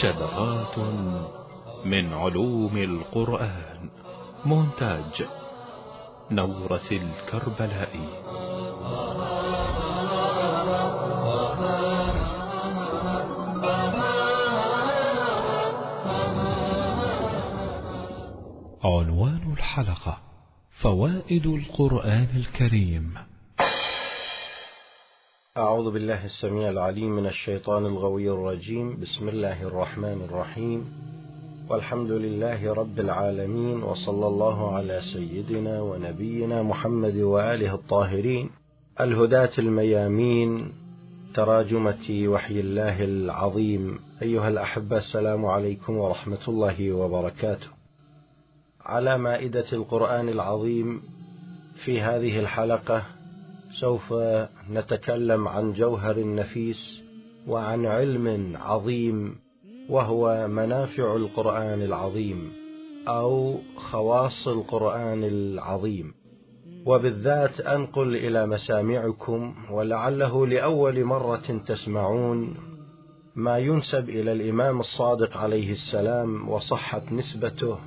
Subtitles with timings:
[0.00, 0.78] شذرات
[1.84, 3.90] من علوم القرآن.
[4.44, 5.24] مونتاج
[6.30, 8.08] نورة الكربلائي
[18.84, 20.18] عنوان الحلقة
[20.70, 23.14] فوائد القرآن الكريم.
[25.56, 29.00] أعوذ بالله السميع العليم من الشيطان الغوي الرجيم.
[29.00, 30.92] بسم الله الرحمن الرحيم.
[31.70, 38.50] والحمد لله رب العالمين وصلى الله على سيدنا ونبينا محمد وآله الطاهرين.
[39.00, 40.72] الهداة الميامين
[41.34, 43.98] تراجمة وحي الله العظيم.
[44.22, 47.68] أيها الأحبة السلام عليكم ورحمة الله وبركاته.
[48.80, 51.02] على مائدة القرآن العظيم
[51.84, 53.19] في هذه الحلقة
[53.72, 54.14] سوف
[54.70, 57.02] نتكلم عن جوهر نفيس
[57.46, 59.36] وعن علم عظيم
[59.88, 62.52] وهو منافع القرآن العظيم
[63.08, 66.14] أو خواص القرآن العظيم.
[66.86, 72.54] وبالذات أنقل إلى مسامعكم ولعله لأول مرة تسمعون
[73.34, 77.78] ما ينسب إلى الإمام الصادق عليه السلام وصحت نسبته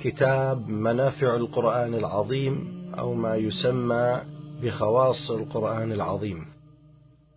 [0.00, 2.68] كتاب منافع القرآن العظيم
[2.98, 4.20] أو ما يسمى
[4.62, 6.46] بخواص القرآن العظيم.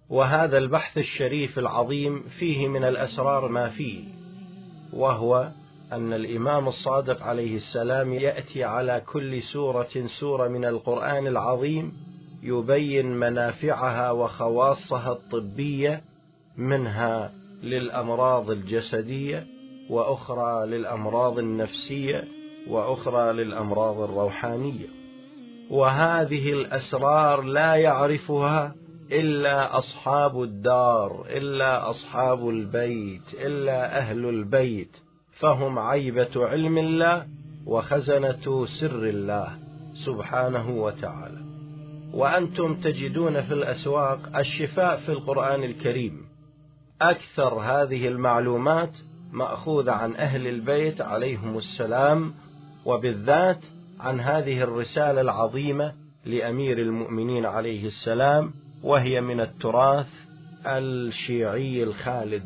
[0.09, 4.03] وهذا البحث الشريف العظيم فيه من الأسرار ما فيه
[4.93, 5.51] وهو
[5.91, 11.93] أن الإمام الصادق عليه السلام يأتي على كل سورة سورة من القرآن العظيم
[12.43, 16.01] يبين منافعها وخواصها الطبية
[16.57, 17.31] منها
[17.63, 19.47] للأمراض الجسدية
[19.89, 22.27] وأخرى للأمراض النفسية
[22.67, 25.02] وأخرى للأمراض الروحانية.
[25.69, 28.75] وهذه الأسرار لا يعرفها
[29.11, 34.97] إلا أصحاب الدار إلا أصحاب البيت إلا أهل البيت.
[35.31, 37.27] فهم عيبة علم الله
[37.65, 39.49] وخزنة سر الله
[39.93, 41.43] سبحانه وتعالى.
[42.13, 46.25] وأنتم تجدون في الأسواق الشفاء في القرآن الكريم.
[47.01, 48.97] أكثر هذه المعلومات
[49.31, 52.33] مأخوذة عن أهل البيت عليهم السلام
[52.85, 53.65] وبالذات
[54.03, 55.93] عن هذه الرسالة العظيمة
[56.25, 58.53] لأمير المؤمنين عليه السلام
[58.83, 60.09] وهي من التراث
[60.67, 62.45] الشيعي الخالد.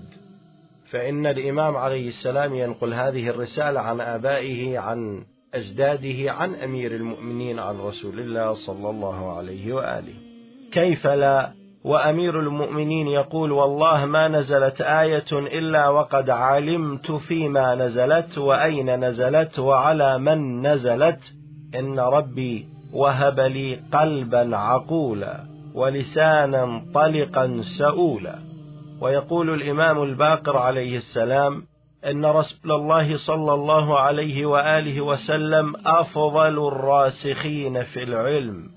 [0.91, 7.77] فإن الإمام عليه السلام ينقل هذه الرسالة عن آبائه عن أجداده عن أمير المؤمنين عن
[7.77, 10.13] رسول الله صلى الله عليه وآله.
[10.71, 11.53] كيف لا؟
[11.83, 20.19] وأمير المؤمنين يقول والله ما نزلت آية إلا وقد علمت فيما نزلت وأين نزلت وعلى
[20.19, 21.36] من نزلت
[21.75, 28.39] إن ربي وهب لي قلبا عقولا ولسانا طلقا سؤولا.
[29.01, 31.63] ويقول الإمام الباقر عليه السلام
[32.05, 38.69] إن رسول الله صلى الله عليه وآله وسلم أفضل الراسخين في العلم.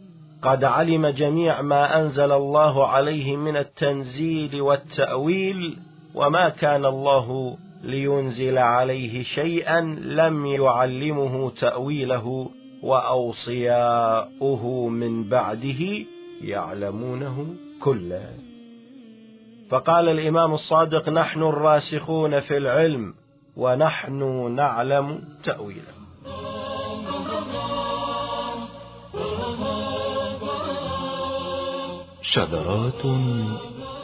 [0.43, 5.77] قد علم جميع ما أنزل الله عليه من التنزيل والتأويل
[6.15, 12.51] وما كان الله لينزل عليه شيئا لم يعلمه تأويله.
[12.83, 16.07] وأوصياؤه من بعده
[16.41, 18.35] يعلمونه كله.
[19.71, 23.15] فقال الإمام الصادق نحن الراسخون في العلم
[23.57, 26.01] ونحن نعلم تأويله.
[32.23, 33.07] شذرات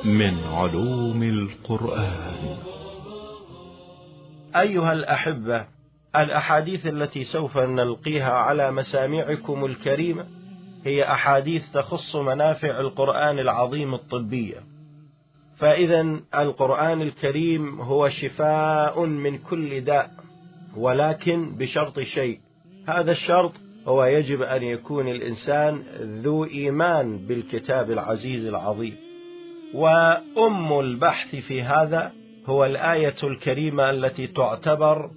[0.04, 2.56] من علوم القرآن.
[4.56, 5.75] أيها الأحبة
[6.22, 10.26] الأحاديث التي سوف نلقيها على مسامعكم الكريمة
[10.84, 14.62] هي أحاديث تخص منافع القرآن العظيم الطبية.
[15.56, 20.10] فإذا القرآن الكريم هو شفاء من كل داء
[20.76, 22.40] ولكن بشرط شيء.
[22.88, 23.52] هذا الشرط
[23.86, 25.82] هو يجب أن يكون الإنسان
[26.22, 28.96] ذو إيمان بالكتاب العزيز العظيم.
[29.74, 32.12] وأم البحث في هذا
[32.46, 35.10] هو الآية الكريمة التي تعتبر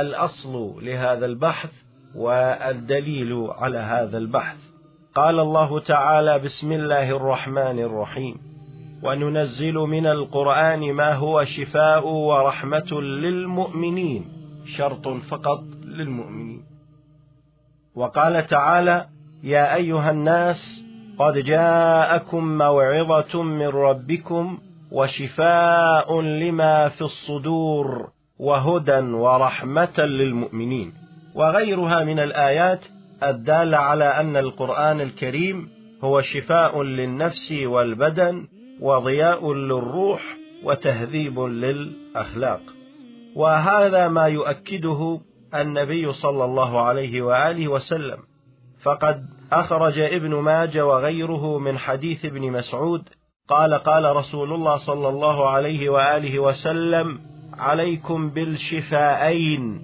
[0.00, 1.70] الأصل لهذا البحث
[2.14, 4.58] والدليل على هذا البحث.
[5.14, 8.36] قال الله تعالى بسم الله الرحمن الرحيم.
[9.02, 14.24] وننزل من القرآن ما هو شفاء ورحمة للمؤمنين.
[14.66, 16.64] شرط فقط للمؤمنين.
[17.94, 19.06] وقال تعالى
[19.42, 20.84] يا أيها الناس
[21.18, 24.58] قد جاءكم موعظة من ربكم
[24.92, 28.15] وشفاء لما في الصدور.
[28.38, 30.92] وهدى ورحمة للمؤمنين.
[31.34, 32.84] وغيرها من الآيات
[33.22, 35.68] الدالة على أن القرآن الكريم
[36.04, 38.48] هو شفاء للنفس والبدن
[38.80, 42.60] وضياء للروح وتهذيب للأخلاق.
[43.36, 45.20] وهذا ما يؤكده
[45.54, 48.18] النبي صلى الله عليه وآله وسلم.
[48.82, 53.08] فقد أخرج ابن ماجه وغيره من حديث ابن مسعود
[53.48, 57.18] قال قال رسول الله صلى الله عليه وآله وسلم
[57.58, 59.82] عليكم بالشفاءين.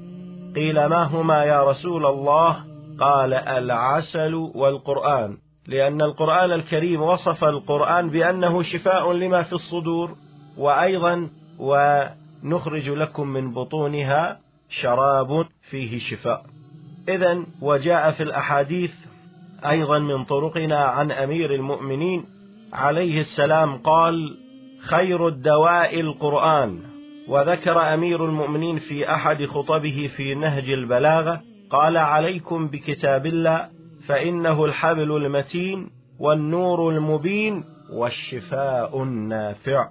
[0.55, 2.65] قيل ما هما يا رسول الله؟
[3.01, 5.39] قال العسل والقرآن.
[5.67, 10.15] لأن القرآن الكريم وصف القرآن بأنه شفاء لما في الصدور
[10.59, 11.29] وأيضا
[11.59, 14.39] ونخرج لكم من بطونها
[14.69, 16.43] شراب فيه شفاء.
[17.09, 18.95] إذا وجاء في الأحاديث
[19.67, 22.25] أيضا من طرقنا عن أمير المؤمنين
[22.73, 24.39] عليه السلام قال
[24.81, 26.92] خير الدواء القرآن.
[27.29, 31.41] وذكر أمير المؤمنين في أحد خطبه في نهج البلاغة
[31.71, 33.69] قال عليكم بكتاب الله
[34.07, 39.89] فإنه الحبل المتين والنور المبين والشفاء النافع.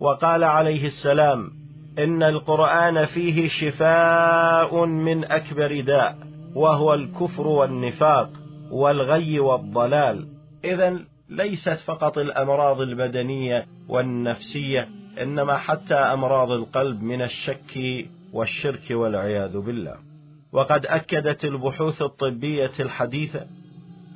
[0.00, 1.50] وقال عليه السلام
[1.98, 6.18] إن القرآن فيه شفاء من أكبر داء
[6.54, 8.30] وهو الكفر والنفاق
[8.70, 10.28] والغي والضلال.
[10.64, 10.98] إذا
[11.28, 14.88] ليست فقط الأمراض البدنية والنفسية
[15.20, 19.96] إنما حتى أمراض القلب من الشك والشرك والعياذ بالله.
[20.52, 23.46] وقد أكدت البحوث الطبية الحديثة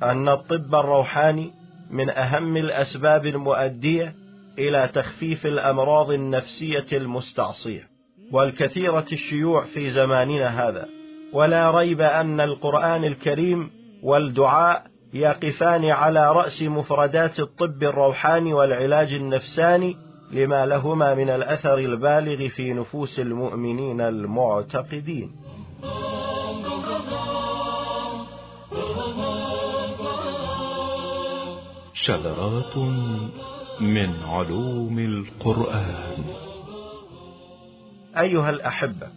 [0.03, 1.51] أن الطب الروحاني
[1.91, 4.15] من أهم الأسباب المؤدية
[4.59, 7.87] إلى تخفيف الأمراض النفسية المستعصية
[8.31, 10.85] والكثيرة الشيوع في زماننا هذا.
[11.33, 13.69] ولا ريب أن القرآن الكريم
[14.03, 14.83] والدعاء
[15.13, 23.19] يقفان على رأس مفردات الطب الروحاني والعلاج النفساني لما لهما من الأثر البالغ في نفوس
[23.19, 25.31] المؤمنين المعتقدين.
[31.93, 32.77] شذرات
[33.81, 36.23] من علوم القرآن.
[38.17, 39.07] أيها الأحبة،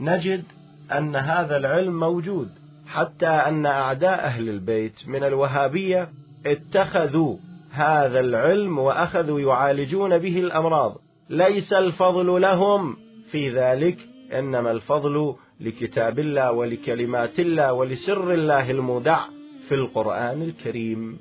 [0.00, 0.44] نجد
[0.92, 2.48] أن هذا العلم موجود
[2.86, 6.08] حتى أن أعداء أهل البيت من الوهابية
[6.46, 7.36] اتخذوا
[7.72, 11.00] هذا العلم وأخذوا يعالجون به الأمراض.
[11.30, 12.96] ليس الفضل لهم.
[13.30, 13.98] في ذلك
[14.32, 19.18] إنما الفضل لكتاب الله ولكلمات الله ولسر الله المودع
[19.68, 21.18] في القرآن الكريم.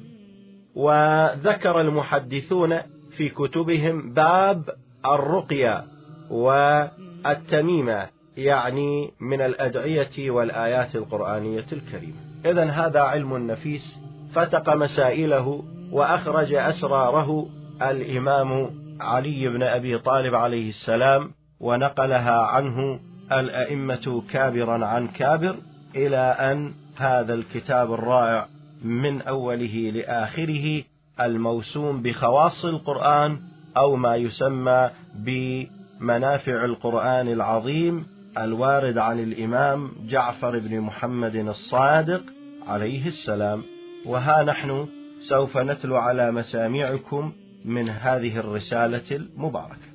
[0.75, 2.77] وذكر المحدثون
[3.11, 4.69] في كتبهم باب
[5.05, 5.83] الرقية
[6.29, 12.21] والتميمة يعني من الأدعية والآيات القرآنية الكريمة.
[12.45, 13.99] إذا هذا علم نفيس
[14.33, 17.49] فتق مسائله وأخرج أسراره
[17.81, 18.69] الإمام
[19.01, 22.99] علي بن أبي طالب عليه السلام ونقلها عنه
[23.31, 25.55] الأئمة كابرا عن كابر
[25.95, 28.47] إلى أن هذا الكتاب الرائع
[28.83, 30.83] من أوله لآخره
[31.21, 33.39] الموسوم بخواص القرآن
[33.77, 38.05] أو ما يسمى بمنافع القرآن العظيم
[38.37, 42.21] الوارد عن الإمام جعفر بن محمد الصادق
[42.67, 43.63] عليه السلام.
[44.05, 44.87] وها نحن
[45.29, 47.33] سوف نتلو على مسامعكم
[47.65, 49.91] من هذه الرسالة المباركة.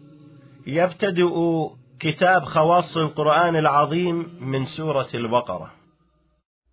[0.66, 1.35] يبتدئ
[2.00, 5.71] كتاب خواص القرآن العظيم من سورة البقرة.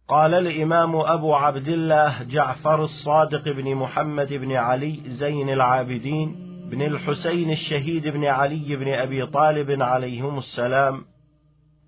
[0.07, 6.36] قال الإمام أبو عبد الله جعفر الصادق بن محمد بن علي زين العابدين
[6.72, 11.05] بن الحسين الشهيد بن علي بن أبي طالب عليهم السلام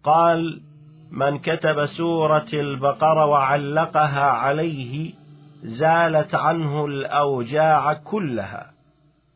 [0.03, 0.62] قال
[1.12, 5.13] من كتب سورة البقرة وعلقها عليه
[5.65, 8.72] زالت عنه الأوجاع كلها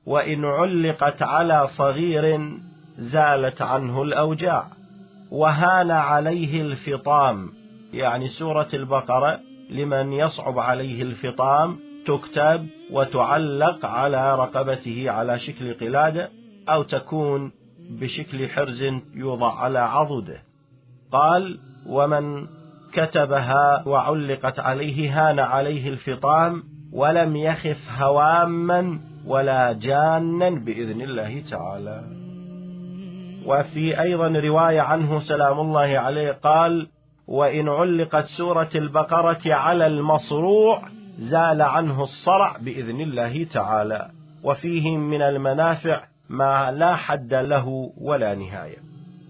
[0.05, 2.51] وإن علقت على صغير
[2.97, 4.67] زالت عنه الأوجاع.
[5.31, 7.49] وهان عليه الفطام
[7.93, 16.29] يعني سورة البقرة لمن يصعب عليه الفطام تكتب وتعلق على رقبته على شكل قلادة
[16.69, 17.51] أو تكون
[17.89, 18.83] بشكل حرز
[19.13, 20.43] يوضع على عضده.
[21.11, 22.47] قال ومن
[22.93, 32.03] كتبها وعلقت عليه هان عليه الفطام ولم يخف هواما ولا جانا بإذن الله تعالى.
[33.45, 36.87] وفي أيضا رواية عنه سلام الله عليه قال:
[37.27, 40.81] وإن علقت سورة البقرة على المصروع
[41.19, 44.09] زال عنه الصرع بإذن الله تعالى.
[44.43, 48.77] وفيه من المنافع ما لا حد له ولا نهاية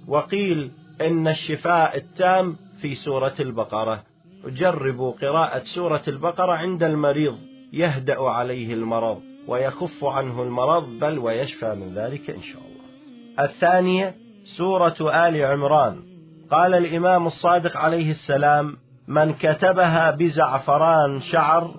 [0.07, 4.03] وقيل إن الشفاء التام في سورة البقرة.
[4.45, 7.37] جربوا قراءة سورة البقرة عند المريض.
[7.73, 13.45] يهدأ عليه المرض ويخف عنه المرض بل ويشفى من ذلك إن شاء الله.
[13.45, 16.03] الثانية سورة آل عمران.
[16.51, 21.75] قال الإمام الصادق عليه السلام من كتبها بزعفران شعر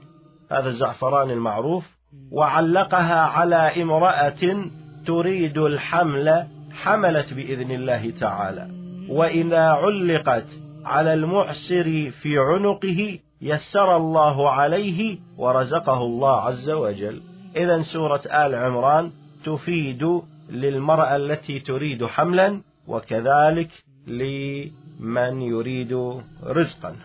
[0.50, 1.96] هذا الزعفران المعروف
[2.32, 4.70] وعلقها على امرأة
[5.06, 8.70] تريد الحمل حملت بإذن الله تعالى.
[9.08, 17.22] وإذا علقت على المعسر في عنقه يسر الله عليه ورزقه الله عز وجل.
[17.56, 19.10] إذا سورة آل عمران
[19.44, 20.20] تفيد
[20.50, 23.68] للمرأة التي تريد حملا وكذلك
[24.06, 26.96] لمن يريد رزقا.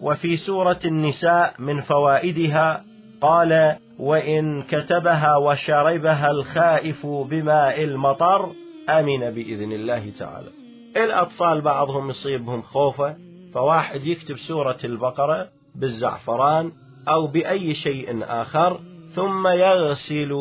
[0.00, 2.84] وفي سورة النساء من فوائدها
[3.20, 8.52] قال وإن كتبها وشربها الخائف بماء المطر
[8.88, 10.57] أمن بإذن الله تعالى.
[10.96, 13.16] الأطفال بعضهم يصيبهم خوفة
[13.54, 16.72] فواحد يكتب سورة البقرة بالزعفران
[17.08, 18.80] أو بأي شيء آخر
[19.12, 20.32] ثم يغسل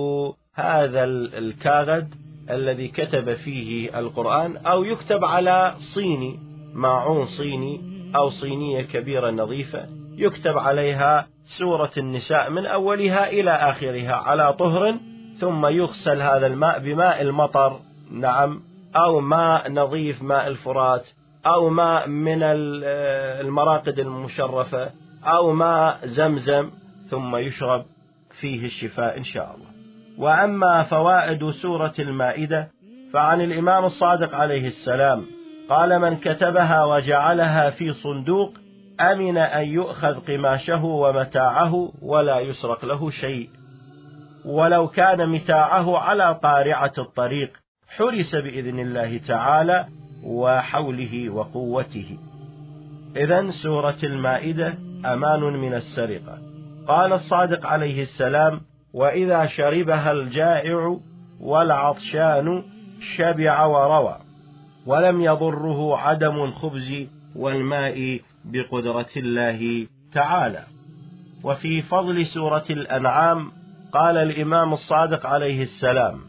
[0.53, 2.15] هذا الكاغد
[2.49, 6.39] الذي كتب فيه القرآن أو يكتب على صيني
[6.73, 7.81] ماعون صيني
[8.15, 9.87] أو صينية كبيرة نظيفة
[10.17, 14.99] يكتب عليها سورة النساء من أولها إلى آخرها على طهر
[15.39, 17.79] ثم يغسل هذا الماء بماء المطر.
[18.11, 18.61] نعم.
[18.97, 21.09] أو ماء نظيف ماء الفرات
[21.45, 24.89] أو ماء من المراقد المشرفة
[25.23, 26.69] أو ماء زمزم
[27.09, 27.85] ثم يشرب
[28.39, 29.67] فيه الشفاء إن شاء الله.
[30.17, 32.67] وأما فوائد سورة المائدة
[33.13, 35.25] فعن الإمام الصادق عليه السلام
[35.69, 38.53] قال من كتبها وجعلها في صندوق
[39.01, 43.49] أمن أن يؤخذ قماشه ومتاعه ولا يسرق له شيء.
[44.45, 47.51] ولو كان متاعه على قارعة الطريق
[47.87, 49.87] حرس بإذن الله تعالى
[50.23, 52.17] وحوله وقوته.
[53.15, 56.37] إذا سورة المائدة أمان من السرقة.
[56.87, 58.61] قال الصادق عليه السلام
[58.93, 60.97] وإذا شربها الجائع
[61.39, 62.63] والعطشان
[63.15, 64.17] شبع وروى
[64.85, 70.63] ولم يضره عدم الخبز والماء بقدرة الله تعالى.
[71.43, 73.51] وفي فضل سورة الأنعام
[73.91, 76.19] قال الإمام الصادق عليه السلام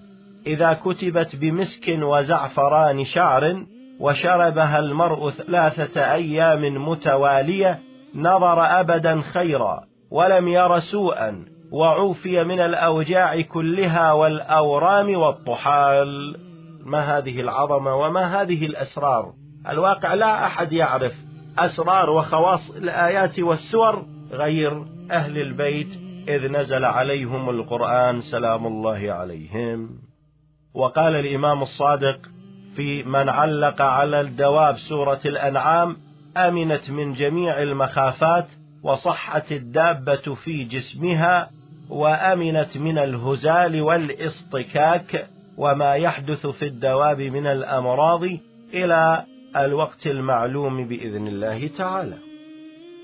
[0.47, 3.65] إذا كتبت بمسك وزعفران شعر
[4.01, 7.79] وشربها المرء ثلاثة أيام متوالية
[8.15, 16.37] نظر أبدا خيرا ولم ير سوءا وعوفي من الأوجاع كلها والأورام والطحال.
[16.85, 19.33] ما هذه العظمة وما هذه الأسرار؟
[19.69, 21.15] الواقع لا أحد يعرف
[21.59, 30.08] أسرار وخواص الآيات والسور غير أهل البيت إذ نزل عليهم القرآن سلام الله عليهم.
[30.75, 32.19] وقال الإمام الصادق
[32.77, 35.97] في من علق على الدواب سورة الأنعام
[36.37, 38.47] أمنت من جميع المخافات
[38.83, 41.51] وصحت الدابة في جسمها
[41.91, 48.25] وأمنت من الهزال والاصطكاك وما يحدث في الدواب من الأمراض
[48.75, 49.25] إلى
[49.57, 52.17] الوقت المعلوم بإذن الله تعالى.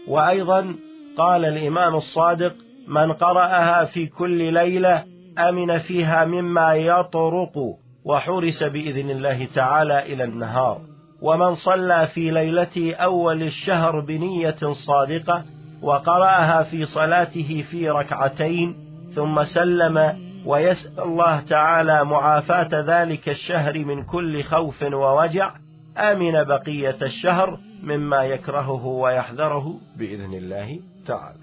[0.09, 0.77] وأيضا
[1.17, 2.55] قال الإمام الصادق
[2.89, 5.05] من قرأها في كل ليلة
[5.39, 10.81] أمن فيها مما يطرق وحرس بإذن الله تعالى إلى النهار.
[11.23, 15.45] ومن صلى في ليلة أول الشهر بنية صادقة
[15.83, 18.77] وقرأها في صلاته في ركعتين
[19.15, 25.55] ثم سلم ويسأل الله تعالى معافاة ذلك الشهر من كل خوف ووجع
[25.97, 31.39] أمن بقية الشهر مما يكرهه ويحذره بإذن الله تعالى.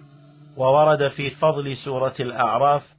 [0.58, 2.91] وورد في فضل سورة الأعراف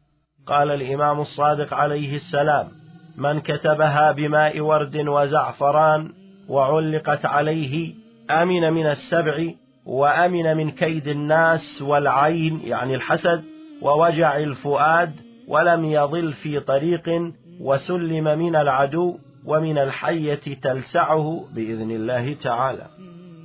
[0.46, 2.68] قال الإمام الصادق عليه السلام
[3.16, 6.12] من كتبها بماء ورد وزعفران
[6.48, 7.94] وعلقت عليه
[8.30, 9.44] أمن من السبع
[9.86, 13.44] وأمن من كيد الناس والعين يعني الحسد
[13.82, 15.12] ووجع الفؤاد
[15.48, 22.86] ولم يضل في طريق وسلم من العدو ومن الحية تلسعه بإذن الله تعالى.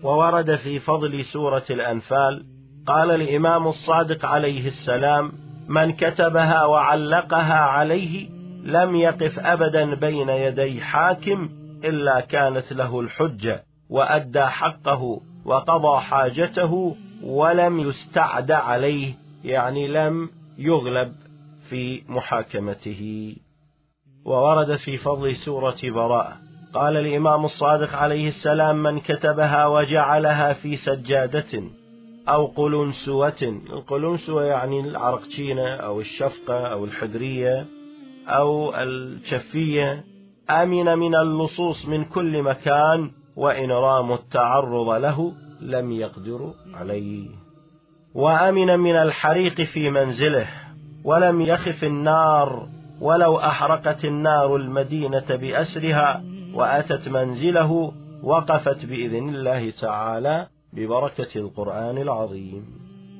[0.03, 2.45] وورد في فضل سورة الأنفال
[2.87, 5.31] قال الإمام الصادق عليه السلام
[5.67, 8.29] من كتبها وعلقها عليه
[8.63, 11.49] لم يقف أبدا بين يدي حاكم
[11.83, 21.13] إلا كانت له الحجة وأدى حقه وقضى حاجته ولم يستعد عليه يعني لم يغلب
[21.69, 23.35] في محاكمته.
[24.25, 26.37] وورد في فضل سورة براءة
[26.73, 31.63] قال الإمام الصادق عليه السلام من كتبها وجعلها في سجادة
[32.27, 33.61] أو قلنسوة.
[33.69, 37.65] القلنسوة يعني العرقتشينة أو الشفقة أو الحدرية
[38.27, 40.03] أو الشفية.
[40.49, 47.29] أمن من اللصوص من كل مكان وإن راموا التعرض له لم يقدروا عليه.
[48.13, 50.47] وأمن من الحريق في منزله
[51.03, 52.67] ولم يخف النار
[53.01, 57.93] ولو أحرقت النار المدينة بأسرها وأتت منزله
[58.23, 60.47] وقفت بإذن الله تعالى.
[60.73, 62.65] ببركة القرآن العظيم.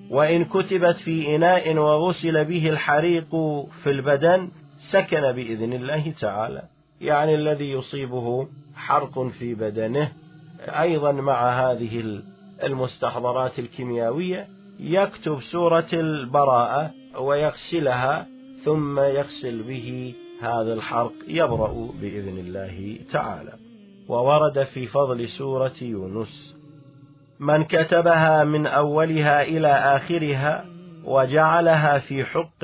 [0.09, 3.35] وإن كتبت في إناء وغسل به الحريق
[3.83, 6.63] في البدن سكن بإذن الله تعالى.
[7.01, 10.11] يعني الذي يصيبه حرق في بدنه
[10.59, 12.21] أيضا مع هذه
[12.63, 14.47] المستحضرات الكيميائية
[14.79, 18.27] يكتب سورة البراءة ويغسلها
[18.63, 23.53] ثم يغسل به هذا الحرق يبرأ بإذن الله تعالى.
[24.07, 26.56] وورد في فضل سورة يونس
[27.39, 30.65] من كتبها من أولها إلى آخرها
[31.05, 32.63] وجعلها في حق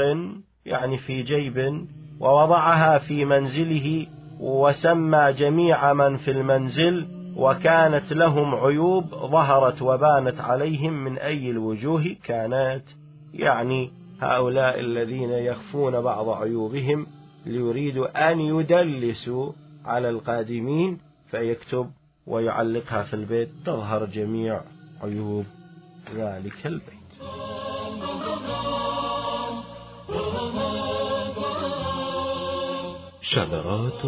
[0.66, 1.88] يعني في جيب
[2.20, 4.08] ووضعها في منزله
[4.40, 12.84] وسمى جميع من في المنزل وكانت لهم عيوب ظهرت وبانت عليهم من أي الوجوه كانت.
[13.34, 17.08] يعني هؤلاء الذين يخفون بعض عيوبهم
[17.46, 19.52] ليريدوا أن يدلسوا
[19.86, 20.98] على القادمين
[21.32, 21.90] فيكتب
[22.28, 24.62] ويعلقها في البيت تظهر جميع
[25.02, 25.46] عيوب
[26.16, 26.94] ذلك البيت.
[33.22, 34.06] شذرات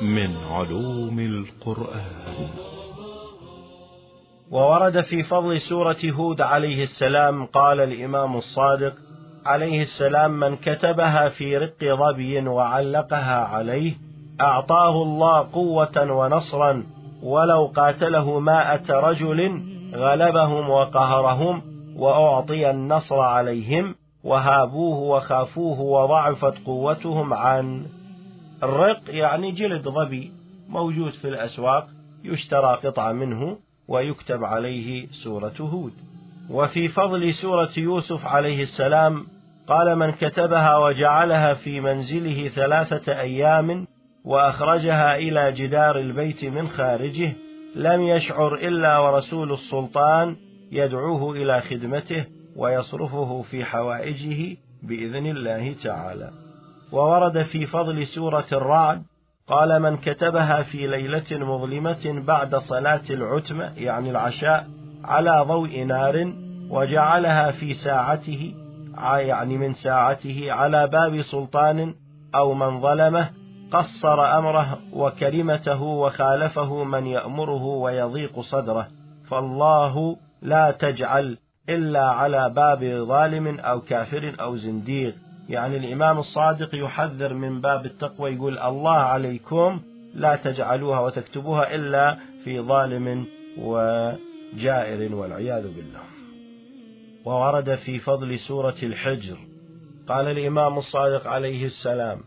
[0.00, 2.48] من علوم القرآن.
[4.50, 8.94] وورد في فضل سورة هود عليه السلام قال الإمام الصادق
[9.46, 13.94] عليه السلام من كتبها في رق ظبي وعلقها عليه
[14.40, 16.86] أعطاه الله قوة ونصرا
[17.22, 19.62] ولو قاتله مائة رجل
[19.94, 21.62] غلبهم وقهرهم
[21.96, 23.94] وأعطي النصر عليهم
[24.24, 27.86] وهابوه وخافوه وضعفت قوتهم عن
[28.62, 30.32] الرق يعني جلد ظبي
[30.68, 31.88] موجود في الأسواق
[32.24, 35.92] يشترى قطعة منه ويكتب عليه سورة هود.
[36.50, 39.26] وفي فضل سورة يوسف عليه السلام
[39.68, 43.86] قال من كتبها وجعلها في منزله ثلاثة أيام
[44.26, 47.32] وأخرجها إلى جدار البيت من خارجه
[47.74, 50.36] لم يشعر إلا ورسول السلطان
[50.72, 52.24] يدعوه إلى خدمته
[52.56, 56.30] ويصرفه في حوائجه بإذن الله تعالى.
[56.92, 59.02] وورد في فضل سورة الرعد
[59.46, 64.68] قال من كتبها في ليلة مظلمة بعد صلاة العتمة يعني العشاء
[65.04, 66.32] على ضوء نار
[66.70, 68.54] وجعلها في ساعته
[69.18, 71.94] يعني من ساعته على باب سلطان
[72.34, 73.30] أو من ظلمه
[73.72, 78.88] قصر أمره وكلمته وخالفه من يأمره ويضيق صدره.
[79.30, 85.14] فالله لا تجعل إلا على باب ظالم أو كافر أو زنديق.
[85.48, 89.80] يعني الإمام الصادق يحذر من باب التقوى يقول الله عليكم
[90.14, 93.26] لا تجعلوها وتكتبوها إلا في ظالم
[93.58, 96.02] وجائر والعياذ بالله.
[97.24, 99.36] وورد في فضل سورة الحجر.
[100.08, 102.20] قال الإمام الصادق عليه السلام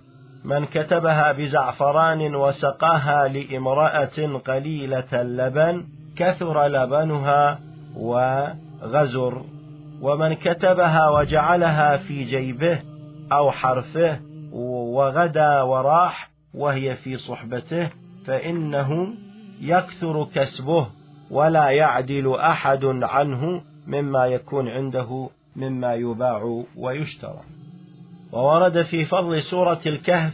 [0.43, 7.59] من كتبها بزعفران وسقاها لامرأة قليلة اللبن كثر لبنها
[7.95, 9.43] وغزر.
[10.01, 12.79] ومن كتبها وجعلها في جيبه
[13.31, 14.19] أو حرفه
[14.51, 17.89] وغدا وراح وهي في صحبته
[18.25, 19.07] فإنه
[19.61, 20.87] يكثر كسبه
[21.31, 27.39] ولا يعدل أحد عنه مما يكون عنده مما يباع ويشترى.
[28.31, 30.33] وورد في فضل سورة الكهف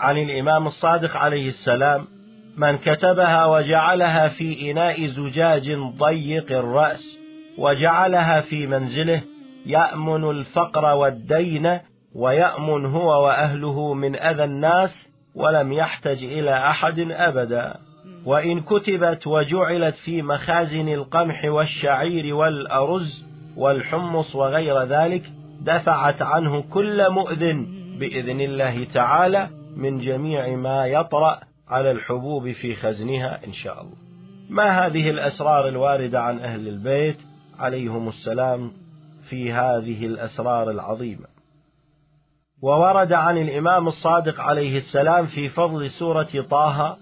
[0.00, 2.06] عن الإمام الصادق عليه السلام
[2.56, 7.18] من كتبها وجعلها في إناء زجاج ضيق الرأس
[7.58, 9.22] وجعلها في منزله
[9.66, 11.78] يأمن الفقر والدين
[12.14, 17.76] ويأمن هو وأهله من أذى الناس ولم يحتج إلى أحد أبدا.
[18.24, 23.24] وإن كتبت وجعلت في مخازن القمح والشعير والأرز
[23.56, 25.22] والحمص وغير ذلك
[25.60, 27.66] دفعت عنه كل مؤذن
[27.98, 33.96] بإذن الله تعالى من جميع ما يطرأ على الحبوب في خزنها إن شاء الله.
[34.48, 37.16] ما هذه الأسرار الواردة عن أهل البيت؟
[37.58, 38.72] عليهم السلام
[39.22, 41.26] في هذه الأسرار العظيمة.
[42.62, 46.96] وورد عن الإمام الصادق عليه السلام في فضل سورة طه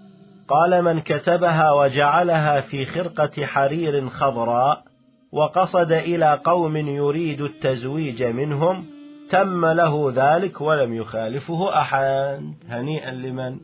[0.49, 4.85] قال من كتبها وجعلها في خرقة حرير خضراء
[5.33, 8.87] وقصد إلى قوم يريد التزويج منهم
[9.31, 12.55] تم له ذلك ولم يخالفه أحد.
[12.69, 13.61] هنيئا لمن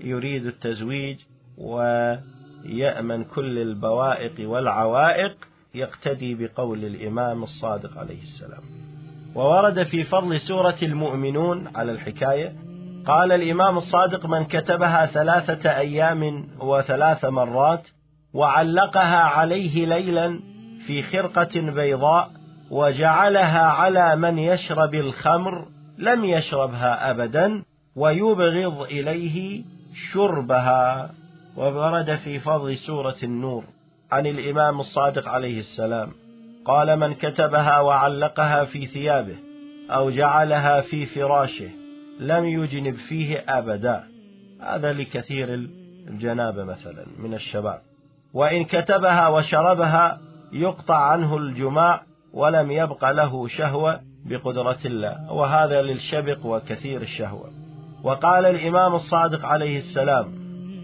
[0.00, 1.16] يريد التزويج
[1.58, 5.36] ويأمن كل البوائق والعوائق
[5.74, 8.62] يقتدي بقول الإمام الصادق عليه السلام.
[9.34, 12.52] وورد في فضل سورة المؤمنون على الحكاية
[13.06, 17.88] قال الإمام الصادق من كتبها ثلاثة أيام وثلاث مرات
[18.34, 20.55] وعلقها عليه ليلا
[20.86, 22.30] في خرقة بيضاء
[22.70, 25.68] وجعلها على من يشرب الخمر
[25.98, 27.62] لم يشربها أبدا
[27.96, 29.64] ويبغض إليه
[30.12, 31.10] شربها.
[31.56, 33.64] وورد في فضل سورة النور
[34.12, 36.12] عن الإمام الصادق عليه السلام
[36.64, 39.36] قال من كتبها وعلقها في ثيابه
[39.90, 41.70] أو جعلها في فراشه
[42.20, 44.04] لم يجنب فيه أبدا.
[44.60, 45.54] هذا لكثير
[46.08, 47.80] الجنابة مثلا من الشباب.
[48.34, 55.32] وإن كتبها وشربها يقطع عنه الجماع ولم يبق له شهوة بقدرة الله.
[55.32, 57.50] وهذا للشبق وكثير الشهوة.
[58.02, 60.32] وقال الإمام الصادق عليه السلام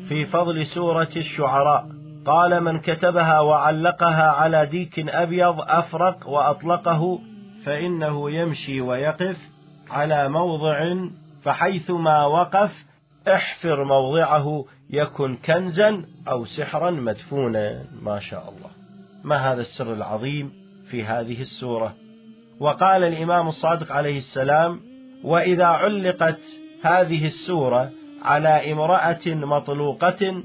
[0.08, 1.86] في فضل سورة الشعراء
[2.26, 7.18] قال من كتبها وعلقها على ديك أبيض أفرق وأطلقه
[7.64, 9.48] فإنه يمشي ويقف
[9.90, 10.94] على موضع
[11.42, 12.86] فحيثما وقف
[13.28, 17.84] احفر موضعه يكن كنزا أو سحرا مدفونا.
[18.02, 18.81] ما شاء الله.
[19.24, 20.52] ما هذا السر العظيم
[20.86, 21.94] في هذه السورة؟
[22.60, 24.80] وقال الإمام الصادق عليه السلام
[25.24, 26.40] وإذا علقت
[26.82, 27.90] هذه السورة
[28.22, 30.42] على امرأة مطلوقة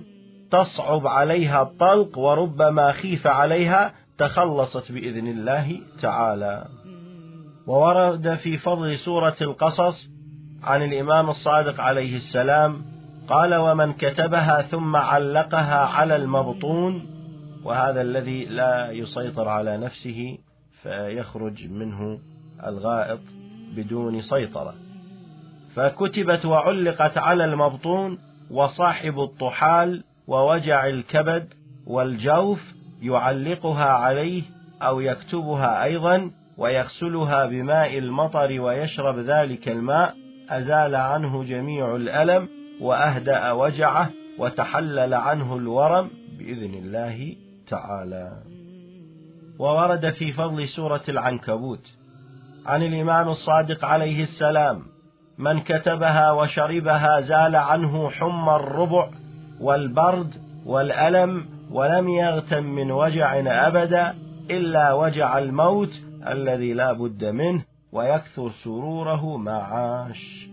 [0.52, 6.66] تصعب عليها الطلق وربما خيف عليها تخلصت بإذن الله تعالى.
[7.68, 10.10] وورد في فضل سورة القصص
[10.64, 12.82] عن الإمام الصادق عليه السلام
[13.28, 17.17] قال ومن كتبها ثم علقها على المبطون
[17.68, 20.38] وهذا الذي لا يسيطر على نفسه
[20.84, 22.20] فيخرج منه
[22.66, 23.20] الغائط
[23.76, 24.74] بدون سيطرة.
[25.76, 28.18] فكتبت وعلقت على المبطون
[28.52, 31.54] وصاحب الطحال ووجع الكبد
[31.88, 34.44] والجوف يعلقها عليه
[34.82, 40.16] أو يكتبها أيضا ويغسلها بماء المطر ويشرب ذلك الماء.
[40.50, 42.50] أزال عنه جميع الألم
[42.82, 48.32] وأهدأ وجعه وتحلل عنه الورم بإذن الله تعالى.
[49.60, 51.98] وورد في فضل سورة العنكبوت
[52.66, 54.84] عن الإمام الصادق عليه السلام
[55.38, 59.10] من كتبها وشربها زال عنه حمى الربع
[59.62, 64.16] والبرد والألم ولم يغتم من وجع أبدا
[64.52, 70.50] إلا وجع الموت الذي لا بد منه ويكثر سروره ما عاش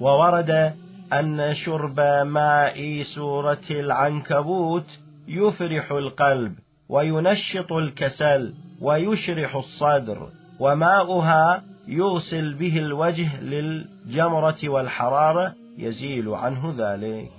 [0.00, 0.74] وورد
[1.12, 10.28] أن شرب ماء سورة العنكبوت يفرح القلب وينشط الكسل ويشرح الصدر
[10.60, 15.54] وماؤها يغسل به الوجه للجمرة والحرارة.
[15.78, 17.30] يزيل عنه ذلك.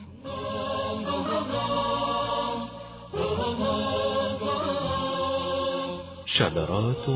[6.25, 7.09] شذرات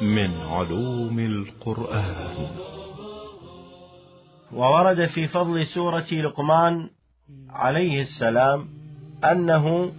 [0.00, 2.46] من علوم القرآن.
[4.52, 6.90] وورد في فضل سورة لقمان
[7.50, 8.77] عليه السلام
[9.24, 9.92] أنه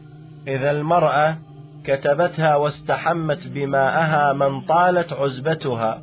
[0.48, 1.38] إذا المرأة
[1.84, 6.02] كتبتها واستحمت بماءها من طالت عزبتها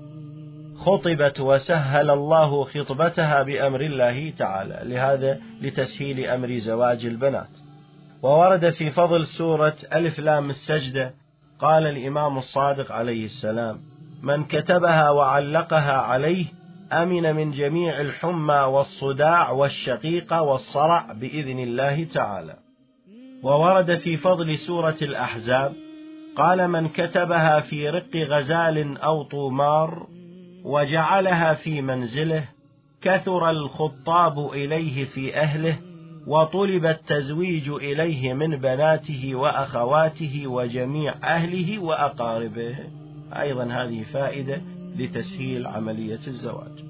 [0.77, 7.49] خطبت وسهل الله خطبتها بأمر الله تعالى لهذا لتسهيل أمر زواج البنات.
[8.23, 11.15] وورد في فضل سورة ألف لام السجدة
[11.59, 13.81] قال الإمام الصادق عليه السلام
[14.23, 16.47] من كتبها وعلقها عليه
[16.93, 22.66] أمن من جميع الحمى والصداع والشقيقة والصرع بإذن الله تعالى.
[23.43, 25.73] وورد في فضل سورة الأحزاب
[26.37, 30.07] قال من كتبها في رق غزال أو طومار
[30.65, 32.45] وجعلها في منزله
[33.01, 35.77] كثر الخطاب إليه في أهله
[36.27, 42.77] وطلب التزويج إليه من بناته وأخواته وجميع أهله وأقاربه.
[43.33, 44.61] أيضا هذه فائدة
[44.97, 46.85] لتسهيل عملية الزواج.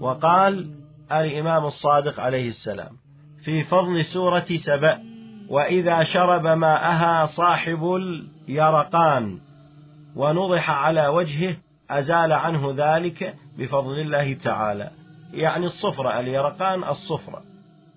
[0.00, 0.70] وقال
[1.12, 2.96] الإمام الصادق عليه السلام
[3.44, 5.15] في فضل سورة سبأ
[5.48, 7.94] وإذا شرب ماءها صاحب
[8.48, 9.38] اليرقان
[10.16, 11.56] ونضح على وجهه
[11.90, 14.90] أزال عنه ذلك بفضل الله تعالى.
[15.32, 17.42] يعني الصفرة اليرقان الصفرة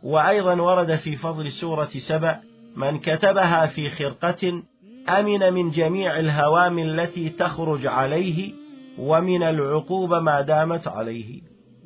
[0.04, 2.40] وأيضا ورد في فضل سورة سبأ
[2.76, 4.64] من كتبها في خرقة
[5.10, 8.54] أمن من جميع الهوام التي تخرج عليه
[8.98, 11.42] ومن العقوبة ما دامت عليه.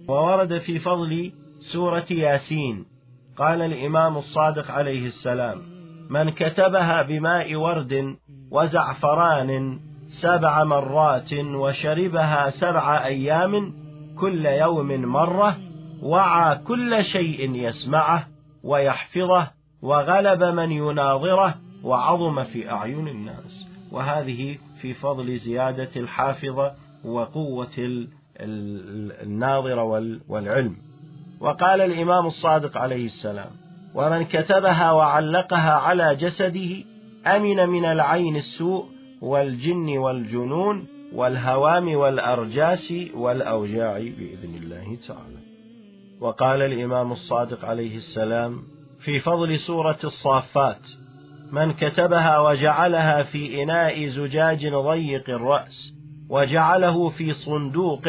[0.08, 2.92] وورد في فضل سورة ياسين
[3.38, 5.62] قال الإمام الصادق عليه السلام
[6.10, 8.15] من كتبها بماء ورد
[8.52, 13.74] وزعفران سبع مرات وشربها سبع أيام
[14.19, 15.58] كل يوم مرة
[16.02, 18.28] وعى كل شيء يسمعه
[18.63, 23.65] ويحفظه وغلب من يناظره وعظم في أعين الناس.
[23.91, 26.74] وهذه في فضل زيادة الحافظة
[27.06, 28.06] وقوة
[28.39, 29.84] الناظرة
[30.28, 30.76] والعلم.
[31.43, 33.49] وقال الإمام الصادق عليه السلام
[33.95, 36.84] ومن كتبها وعلقها على جسده
[37.27, 38.86] أمن من العين السوء
[39.21, 45.39] والجن والجنون والهوام والأرجاس والأوجاع بإذن الله تعالى.
[46.21, 48.63] وقال الإمام الصادق عليه السلام
[48.99, 50.89] في فضل سورة الصافات
[51.51, 55.93] من كتبها وجعلها في إناء زجاج ضيق الرأس
[56.29, 58.08] وجعله في صندوق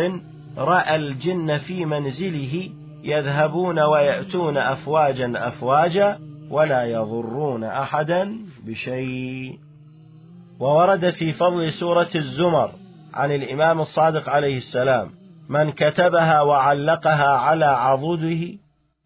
[0.58, 2.70] رأى الجن في منزله
[3.04, 6.18] يذهبون ويأتون أفواجا أفواجا
[6.50, 9.58] ولا يضرون أحدا بشيء.
[10.60, 12.70] وورد في فضل سورة الزمر
[13.14, 15.10] عن الإمام الصادق عليه السلام
[15.48, 18.58] من كتبها وعلقها على عضده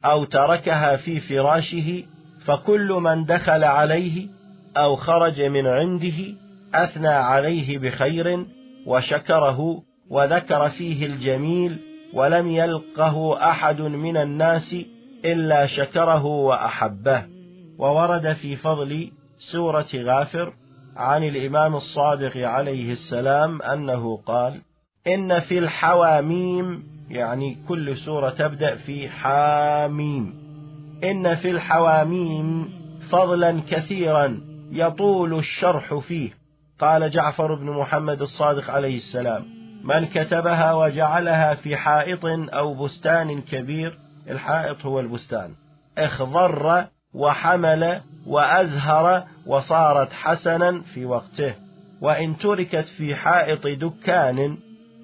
[0.05, 2.03] أو تركها في فراشه
[2.45, 4.29] فكل من دخل عليه
[4.77, 6.35] أو خرج من عنده
[6.75, 8.47] أثنى عليه بخير
[8.87, 11.79] وشكره وذكر فيه الجميل
[12.15, 14.77] ولم يلقه أحد من الناس
[15.25, 17.23] إلا شكره وأحبه.
[17.79, 20.53] وورد في فضل سورة غافر
[20.97, 24.61] عن الإمام الصادق عليه السلام أنه قال
[25.07, 30.35] إن في الحواميم يعني كل سورة تبدأ في حاميم.
[31.05, 32.71] إن في الحواميم
[33.11, 34.41] فضلا كثيرا
[34.71, 36.31] يطول الشرح فيه.
[36.81, 39.58] قال جعفر بن محمد الصادق عليه السلام
[39.89, 42.25] من كتبها وجعلها في حائط
[42.55, 43.99] أو بستان كبير
[44.31, 45.51] الحائط هو البستان.
[45.99, 51.55] اخضر وحمل وأزهر وصارت حسنا في وقته.
[52.01, 54.57] وإن تركت في حائط دكان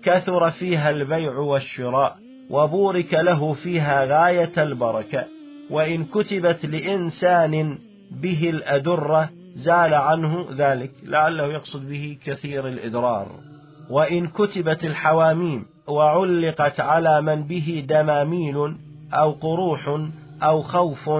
[0.02, 2.16] كثر فيها البيع والشراء
[2.50, 5.24] وبورك له فيها غاية البركة.
[5.70, 7.78] وإن كتبت لإنسان
[8.10, 10.90] به الأدرة زال عنه ذلك.
[11.02, 13.53] لعله يقصد به كثير الإدرار.
[13.90, 18.76] وإن كتبت الحواميم وعلقت على من به دماميل
[19.12, 20.00] أو قروح
[20.42, 21.10] أو خوف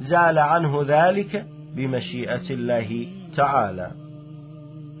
[0.00, 3.90] زال عنه ذلك بمشيئة الله تعالى.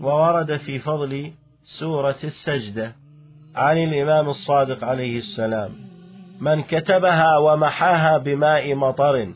[0.00, 1.32] وورد في فضل
[1.64, 2.94] سورة السجدة
[3.54, 5.70] عن الإمام الصادق عليه السلام
[6.40, 9.32] من كتبها ومحاها بماء مطر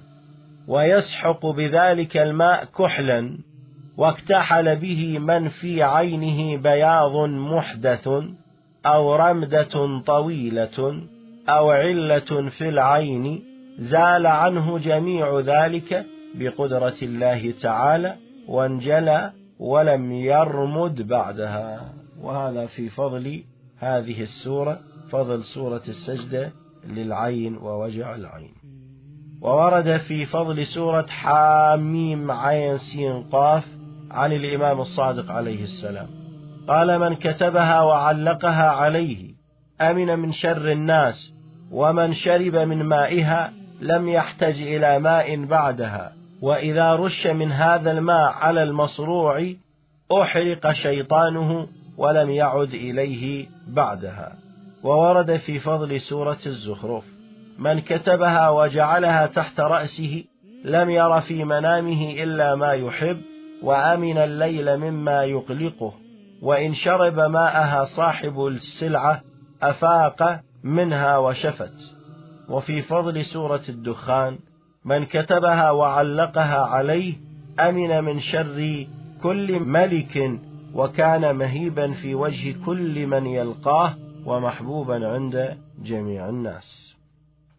[0.68, 3.38] ويسحق بذلك الماء كحلا
[3.98, 8.08] واكتحل به من في عينه بياض محدث
[8.86, 11.02] أو رمدة طويلة
[11.48, 13.42] أو علة في العين
[13.78, 18.16] زال عنه جميع ذلك بقدرة الله تعالى
[18.48, 21.92] وانجلى ولم يرمد بعدها.
[22.20, 23.44] وهذا في فضل
[23.78, 24.80] هذه السورة
[25.10, 26.52] فضل سورة السجدة
[26.86, 28.52] للعين ووجع العين.
[29.40, 33.77] وورد في فضل سورة حاميم عين سين قاف
[34.10, 36.08] عن الإمام الصادق عليه السلام.
[36.68, 39.34] قال من كتبها وعلقها عليه
[39.80, 41.34] أمن من شر الناس
[41.70, 46.12] ومن شرب من مائها لم يحتج إلى ماء بعدها.
[46.42, 49.52] وإذا رش من هذا الماء على المصروع
[50.12, 51.66] أحرق شيطانه
[51.96, 54.32] ولم يعد إليه بعدها.
[54.82, 57.04] وورد في فضل سورة الزخرف
[57.58, 60.24] من كتبها وجعلها تحت رأسه
[60.64, 63.20] لم ير في منامه إلا ما يحب
[63.62, 65.92] وأمن الليل مما يقلقه
[66.42, 69.22] وإن شرب ماءها صاحب السلعة
[69.62, 71.94] أفاق منها وشفت.
[72.48, 74.38] وفي فضل سورة الدخان
[74.84, 77.14] من كتبها وعلقها عليه
[77.60, 78.86] أمن من شر
[79.22, 80.40] كل ملك
[80.74, 83.94] وكان مهيبا في وجه كل من يلقاه
[84.26, 86.96] ومحبوبا عند جميع الناس.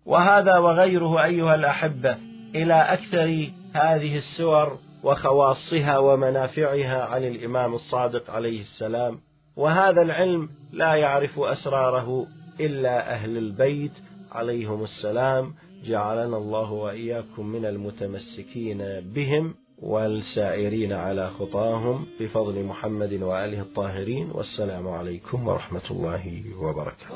[0.06, 2.18] وهذا وغيره أيها الأحبة
[2.56, 9.20] إلى أكثر هذه السور وخواصها ومنافعها عن الإمام الصادق عليه السلام.
[9.56, 12.28] وهذا العلم لا يعرف أسراره
[12.60, 13.92] إلا أهل البيت
[14.32, 15.54] عليهم السلام.
[15.84, 18.78] جعلنا الله وإياكم من المتمسكين
[19.16, 24.32] بهم والسائرين على خطاهم بفضل محمد وآله الطاهرين.
[24.32, 27.10] والسلام عليكم ورحمة الله وبركاته.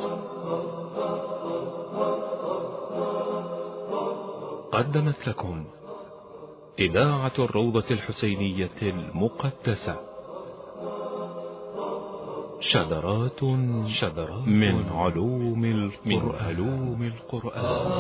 [4.72, 5.66] قدمت لكم
[6.80, 9.96] إذاعة الروضة الحسينية المقدسة.
[12.60, 13.44] شذرات
[13.88, 17.92] شذرات من علوم القرآن, من علوم القرآن.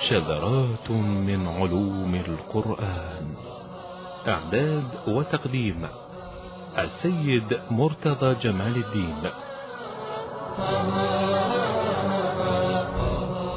[0.00, 3.34] شذرات من علوم القرآن.
[4.28, 5.88] إعداد وتقديم
[6.78, 9.30] السيد مرتضى جمال الدين.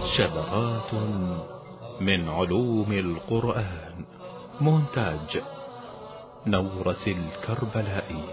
[0.09, 0.93] شذرات
[2.01, 4.05] من علوم القرآن.
[4.61, 5.41] مونتاج
[6.47, 8.23] نورس الكربلائي.